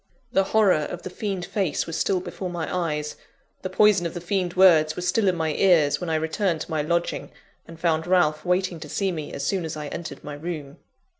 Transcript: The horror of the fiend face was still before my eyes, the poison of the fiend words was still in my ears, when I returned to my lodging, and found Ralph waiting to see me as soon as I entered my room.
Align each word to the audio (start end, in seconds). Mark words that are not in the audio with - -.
The 0.31 0.45
horror 0.45 0.73
of 0.89 1.03
the 1.03 1.11
fiend 1.11 1.45
face 1.45 1.85
was 1.85 1.95
still 1.95 2.19
before 2.21 2.49
my 2.49 2.75
eyes, 2.75 3.17
the 3.61 3.69
poison 3.69 4.07
of 4.07 4.15
the 4.15 4.19
fiend 4.19 4.55
words 4.55 4.95
was 4.95 5.07
still 5.07 5.27
in 5.27 5.35
my 5.35 5.53
ears, 5.53 6.01
when 6.01 6.09
I 6.09 6.15
returned 6.15 6.61
to 6.61 6.71
my 6.71 6.81
lodging, 6.81 7.29
and 7.67 7.79
found 7.79 8.07
Ralph 8.07 8.43
waiting 8.43 8.79
to 8.79 8.89
see 8.89 9.11
me 9.11 9.31
as 9.31 9.45
soon 9.45 9.63
as 9.63 9.77
I 9.77 9.89
entered 9.89 10.23
my 10.23 10.33
room. 10.33 10.77